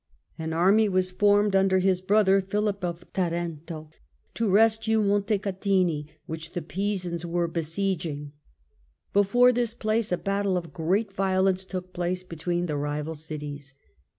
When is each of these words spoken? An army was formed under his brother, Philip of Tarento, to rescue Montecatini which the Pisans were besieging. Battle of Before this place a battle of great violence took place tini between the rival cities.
An 0.39 0.51
army 0.51 0.89
was 0.89 1.11
formed 1.11 1.55
under 1.55 1.77
his 1.77 2.01
brother, 2.01 2.41
Philip 2.41 2.83
of 2.83 3.05
Tarento, 3.13 3.91
to 4.33 4.49
rescue 4.49 4.99
Montecatini 4.99 6.07
which 6.25 6.53
the 6.53 6.63
Pisans 6.63 7.23
were 7.23 7.47
besieging. 7.47 8.31
Battle 9.09 9.09
of 9.09 9.13
Before 9.27 9.51
this 9.51 9.75
place 9.75 10.11
a 10.11 10.17
battle 10.17 10.57
of 10.57 10.73
great 10.73 11.13
violence 11.13 11.65
took 11.65 11.93
place 11.93 12.21
tini 12.23 12.29
between 12.29 12.65
the 12.65 12.77
rival 12.77 13.13
cities. 13.13 13.75